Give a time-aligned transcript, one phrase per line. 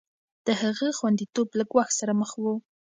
[0.45, 2.45] د هغه خونديتوب له ګواښ سره مخ و.